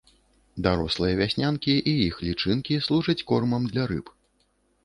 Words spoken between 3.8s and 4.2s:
рыб.